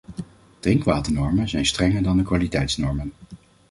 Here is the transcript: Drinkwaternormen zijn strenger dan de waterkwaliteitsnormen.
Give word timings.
Drinkwaternormen 0.61 1.49
zijn 1.49 1.65
strenger 1.65 1.93
dan 1.93 2.01
de 2.03 2.09
waterkwaliteitsnormen. 2.09 3.13